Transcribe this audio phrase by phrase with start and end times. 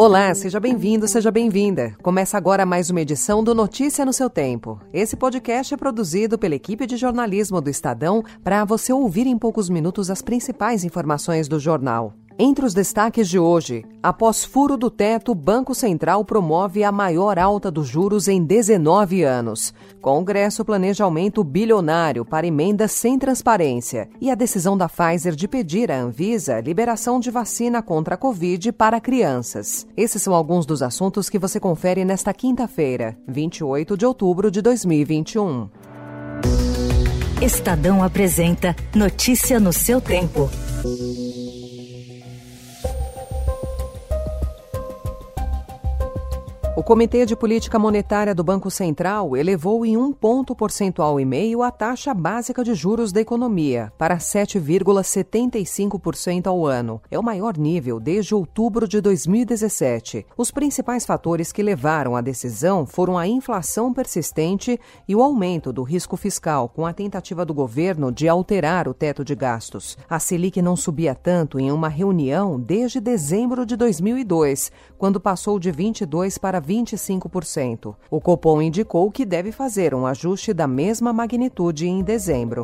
[0.00, 1.96] Olá, seja bem-vindo, seja bem-vinda.
[2.00, 4.80] Começa agora mais uma edição do Notícia no seu Tempo.
[4.92, 9.68] Esse podcast é produzido pela equipe de jornalismo do Estadão para você ouvir em poucos
[9.68, 12.14] minutos as principais informações do jornal.
[12.40, 17.68] Entre os destaques de hoje, após furo do teto, Banco Central promove a maior alta
[17.68, 19.74] dos juros em 19 anos.
[20.00, 24.08] Congresso planeja aumento bilionário para emendas sem transparência.
[24.20, 28.70] E a decisão da Pfizer de pedir à Anvisa liberação de vacina contra a Covid
[28.70, 29.84] para crianças.
[29.96, 35.68] Esses são alguns dos assuntos que você confere nesta quinta-feira, 28 de outubro de 2021.
[37.42, 40.48] Estadão apresenta Notícia no seu tempo.
[46.78, 51.60] O Comitê de Política Monetária do Banco Central elevou em um ponto percentual e meio
[51.60, 57.02] a taxa básica de juros da economia para 7,75% ao ano.
[57.10, 60.24] É o maior nível desde outubro de 2017.
[60.36, 65.82] Os principais fatores que levaram à decisão foram a inflação persistente e o aumento do
[65.82, 69.98] risco fiscal, com a tentativa do governo de alterar o teto de gastos.
[70.08, 75.72] A Selic não subia tanto em uma reunião desde dezembro de 2002, quando passou de
[75.72, 77.94] 22 para 25%.
[78.10, 82.62] O Copom indicou que deve fazer um ajuste da mesma magnitude em dezembro.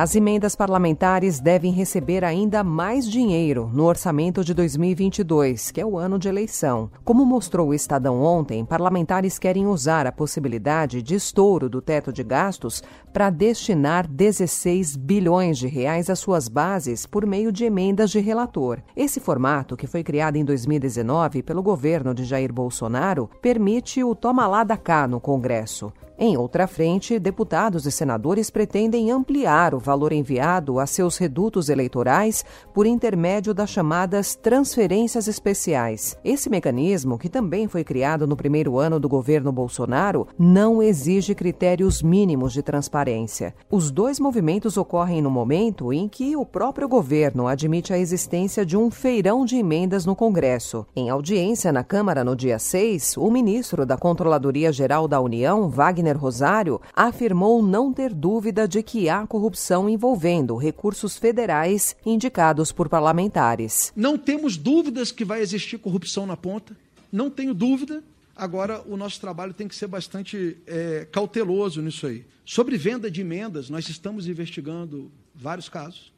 [0.00, 5.98] As emendas parlamentares devem receber ainda mais dinheiro no orçamento de 2022, que é o
[5.98, 6.88] ano de eleição.
[7.04, 12.22] Como mostrou o Estadão ontem, parlamentares querem usar a possibilidade de estouro do teto de
[12.22, 12.80] gastos
[13.12, 18.80] para destinar 16 bilhões de reais às suas bases por meio de emendas de relator.
[18.96, 24.46] Esse formato, que foi criado em 2019 pelo governo de Jair Bolsonaro, permite o toma
[24.46, 25.92] lá da cá no Congresso.
[26.20, 32.44] Em outra frente, deputados e senadores pretendem ampliar o valor enviado a seus redutos eleitorais
[32.74, 36.18] por intermédio das chamadas transferências especiais.
[36.24, 42.02] Esse mecanismo, que também foi criado no primeiro ano do governo Bolsonaro, não exige critérios
[42.02, 43.54] mínimos de transparência.
[43.70, 48.76] Os dois movimentos ocorrem no momento em que o próprio governo admite a existência de
[48.76, 50.84] um feirão de emendas no Congresso.
[50.96, 56.07] Em audiência na Câmara no dia 6, o ministro da Controladoria Geral da União, Wagner
[56.08, 62.88] Wagner Rosário, afirmou não ter dúvida de que há corrupção envolvendo recursos federais indicados por
[62.88, 63.92] parlamentares.
[63.94, 66.76] Não temos dúvidas que vai existir corrupção na ponta,
[67.12, 68.02] não tenho dúvida.
[68.34, 72.24] Agora, o nosso trabalho tem que ser bastante é, cauteloso nisso aí.
[72.44, 76.12] Sobre venda de emendas, nós estamos investigando vários casos,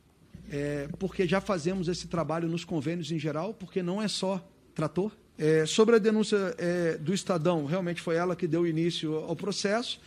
[0.50, 5.12] é, porque já fazemos esse trabalho nos convênios em geral, porque não é só trator,
[5.40, 9.98] é, sobre a denúncia é, do Estadão, realmente foi ela que deu início ao processo.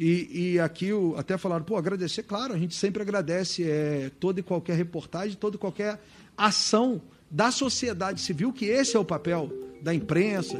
[0.00, 4.40] E, e aqui o, até falaram, pô, agradecer, claro, a gente sempre agradece é, toda
[4.40, 6.00] e qualquer reportagem, toda e qualquer
[6.34, 10.58] ação da sociedade civil, que esse é o papel da imprensa.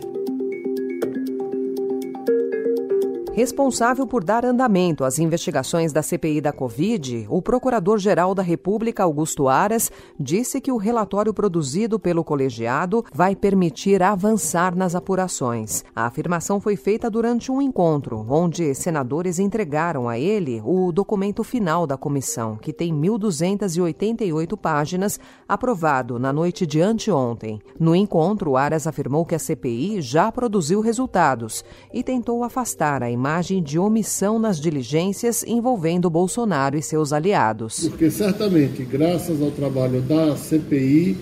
[3.38, 9.46] Responsável por dar andamento às investigações da CPI da Covid, o Procurador-Geral da República, Augusto
[9.46, 15.84] Aras, disse que o relatório produzido pelo colegiado vai permitir avançar nas apurações.
[15.94, 21.86] A afirmação foi feita durante um encontro, onde senadores entregaram a ele o documento final
[21.86, 27.60] da comissão, que tem 1.288 páginas, aprovado na noite de anteontem.
[27.78, 33.27] No encontro, Aras afirmou que a CPI já produziu resultados e tentou afastar a imagem
[33.28, 37.86] imagem de omissão nas diligências envolvendo Bolsonaro e seus aliados.
[37.86, 41.14] Porque certamente, graças ao trabalho da CPI,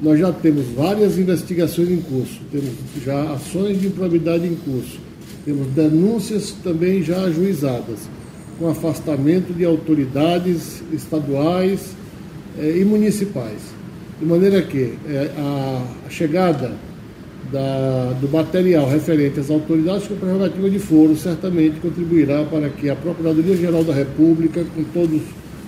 [0.00, 2.70] nós já temos várias investigações em curso, temos
[3.04, 5.00] já ações de improbidade em curso,
[5.44, 8.08] temos denúncias também já ajuizadas,
[8.56, 11.96] com afastamento de autoridades estaduais
[12.56, 13.58] eh, e municipais.
[14.20, 16.70] De maneira que eh, a chegada
[17.52, 22.96] da, do material referente às autoridades com prerrogativa de foro certamente contribuirá para que a
[22.96, 25.22] Procuradoria-Geral da República, com todos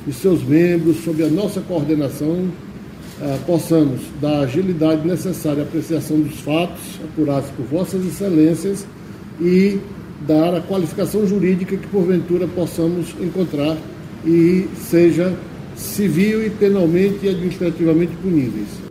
[0.06, 2.48] os seus membros, sob a nossa coordenação,
[3.22, 8.86] ah, possamos dar a agilidade necessária à apreciação dos fatos apurados por Vossas Excelências
[9.40, 9.78] e
[10.26, 13.76] dar a qualificação jurídica que porventura possamos encontrar
[14.24, 15.34] e seja
[15.76, 18.89] civil e penalmente e administrativamente puníveis.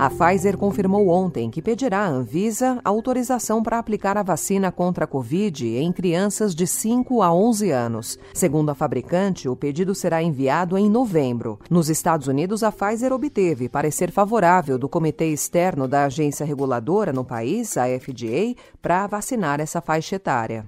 [0.00, 5.06] A Pfizer confirmou ontem que pedirá à Anvisa autorização para aplicar a vacina contra a
[5.06, 8.18] Covid em crianças de 5 a 11 anos.
[8.32, 11.60] Segundo a fabricante, o pedido será enviado em novembro.
[11.68, 17.22] Nos Estados Unidos, a Pfizer obteve parecer favorável do Comitê Externo da Agência Reguladora no
[17.22, 20.64] país, a FDA, para vacinar essa faixa etária.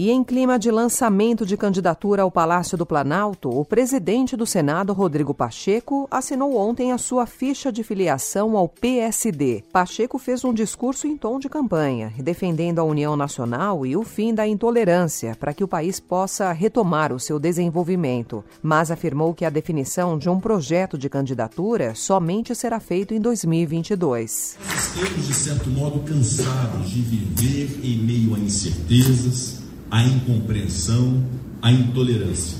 [0.00, 4.92] E em clima de lançamento de candidatura ao Palácio do Planalto, o presidente do Senado,
[4.92, 9.64] Rodrigo Pacheco, assinou ontem a sua ficha de filiação ao PSD.
[9.72, 14.32] Pacheco fez um discurso em tom de campanha, defendendo a União Nacional e o fim
[14.32, 19.50] da intolerância para que o país possa retomar o seu desenvolvimento, mas afirmou que a
[19.50, 24.58] definição de um projeto de candidatura somente será feito em 2022.
[24.76, 31.24] Estamos, de certo modo, cansados de viver em meio a incertezas a incompreensão,
[31.62, 32.58] a intolerância.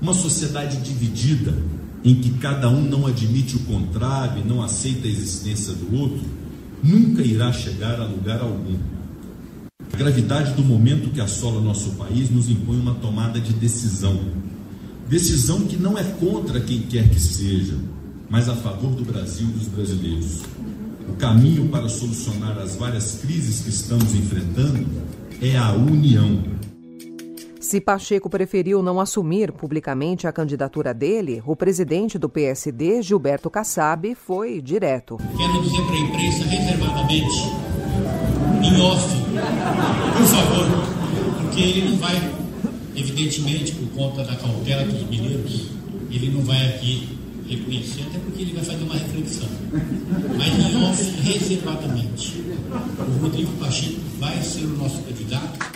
[0.00, 1.56] Uma sociedade dividida,
[2.04, 6.22] em que cada um não admite o contrário e não aceita a existência do outro,
[6.82, 8.76] nunca irá chegar a lugar algum.
[9.92, 14.20] A gravidade do momento que assola nosso país nos impõe uma tomada de decisão.
[15.08, 17.76] Decisão que não é contra quem quer que seja,
[18.28, 20.40] mas a favor do Brasil e dos brasileiros.
[21.08, 24.86] O caminho para solucionar as várias crises que estamos enfrentando
[25.42, 26.40] é a união.
[27.58, 34.14] Se Pacheco preferiu não assumir publicamente a candidatura dele, o presidente do PSD, Gilberto Kassab,
[34.14, 35.18] foi direto.
[35.36, 37.52] Quero dizer para a imprensa reservadamente,
[38.62, 39.08] em off,
[40.16, 40.66] por favor,
[41.40, 42.34] porque ele não vai,
[42.94, 45.70] evidentemente, por conta da cautela dos mineiros,
[46.08, 47.18] ele não vai aqui
[47.48, 49.48] reconhecer, até porque ele vai fazer uma reflexão.
[50.36, 52.42] Mas em off, reservadamente,
[52.98, 55.71] o Rodrigo Pacheco vai ser o nosso candidato.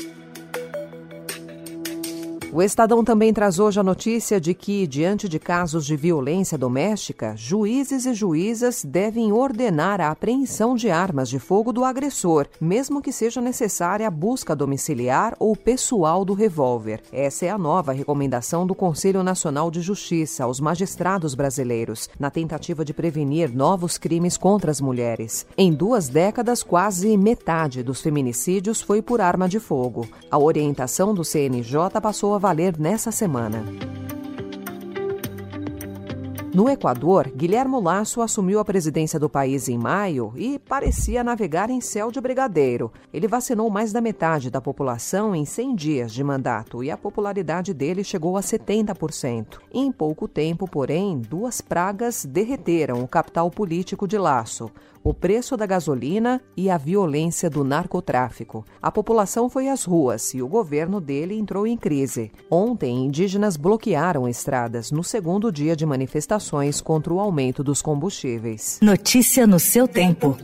[2.56, 7.34] O Estadão também traz hoje a notícia de que, diante de casos de violência doméstica,
[7.36, 13.12] juízes e juízas devem ordenar a apreensão de armas de fogo do agressor, mesmo que
[13.12, 17.02] seja necessária a busca domiciliar ou pessoal do revólver.
[17.12, 22.86] Essa é a nova recomendação do Conselho Nacional de Justiça aos magistrados brasileiros, na tentativa
[22.86, 25.46] de prevenir novos crimes contra as mulheres.
[25.58, 30.08] Em duas décadas, quase metade dos feminicídios foi por arma de fogo.
[30.30, 33.64] A orientação do CNJ passou a valer nessa semana.
[36.54, 41.80] No Equador, Guilhermo Lasso assumiu a presidência do país em maio e parecia navegar em
[41.80, 42.92] céu de brigadeiro.
[43.12, 47.74] Ele vacinou mais da metade da população em 100 dias de mandato e a popularidade
[47.74, 49.58] dele chegou a 70%.
[49.70, 54.70] Em pouco tempo, porém, duas pragas derreteram o capital político de Lasso:
[55.06, 58.64] o preço da gasolina e a violência do narcotráfico.
[58.82, 62.32] A população foi às ruas e o governo dele entrou em crise.
[62.50, 68.80] Ontem, indígenas bloquearam estradas no segundo dia de manifestações contra o aumento dos combustíveis.
[68.82, 70.36] Notícia no seu tempo.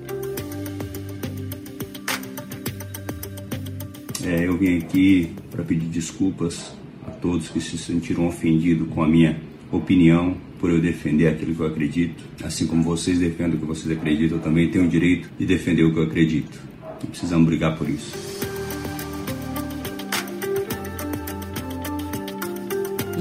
[4.25, 6.73] É, eu vim aqui para pedir desculpas
[7.05, 9.41] a todos que se sentiram ofendidos com a minha
[9.73, 12.23] opinião por eu defender aquilo que eu acredito.
[12.45, 15.83] Assim como vocês defendem o que vocês acreditam, eu também tenho o direito de defender
[15.83, 16.57] o que eu acredito.
[17.03, 18.52] Não precisamos brigar por isso.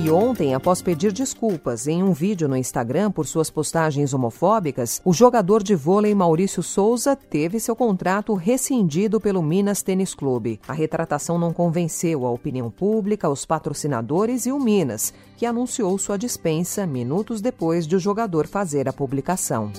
[0.04, 5.14] E ontem, após pedir desculpas em um vídeo no Instagram por suas postagens homofóbicas, o
[5.14, 10.60] jogador de vôlei Maurício Souza teve seu contrato rescindido pelo Minas Tênis Clube.
[10.68, 16.18] A retratação não convenceu a opinião pública, os patrocinadores e o Minas, que anunciou sua
[16.18, 19.72] dispensa minutos depois de o jogador fazer a publicação.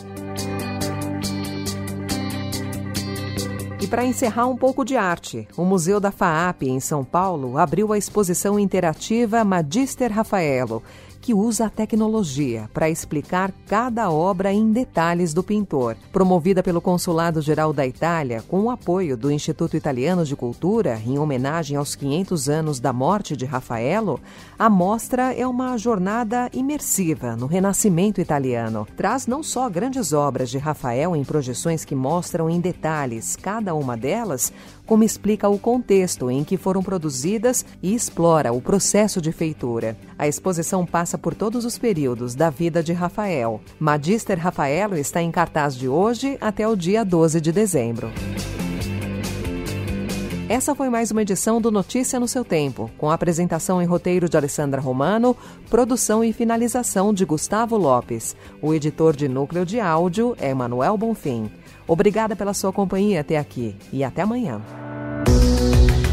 [3.82, 7.92] E para encerrar um pouco de arte, o Museu da FAAP, em São Paulo, abriu
[7.92, 10.80] a exposição interativa Magister Rafaelo,
[11.22, 15.96] que usa a tecnologia para explicar cada obra em detalhes do pintor.
[16.12, 21.20] Promovida pelo Consulado Geral da Itália, com o apoio do Instituto Italiano de Cultura, em
[21.20, 24.20] homenagem aos 500 anos da morte de Rafaelo,
[24.58, 28.86] a mostra é uma jornada imersiva no renascimento italiano.
[28.96, 33.96] Traz não só grandes obras de Rafael em projeções que mostram em detalhes cada uma
[33.96, 34.52] delas,
[34.86, 39.96] como explica o contexto em que foram produzidas e explora o processo de feitura.
[40.18, 43.60] A exposição passa por todos os períodos da vida de Rafael.
[43.78, 48.10] Magister Rafaelo está em cartaz de hoje até o dia 12 de dezembro.
[50.52, 54.36] Essa foi mais uma edição do Notícia no seu tempo, com apresentação em roteiro de
[54.36, 55.34] Alessandra Romano,
[55.70, 58.36] produção e finalização de Gustavo Lopes.
[58.60, 61.50] O editor de núcleo de áudio é Manuel Bonfim.
[61.92, 64.62] Obrigada pela sua companhia até aqui e até amanhã.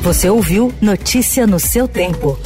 [0.03, 2.37] Você ouviu Notícia no seu tempo.